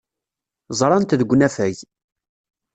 [0.79, 1.77] Ẓran-t deg unafag.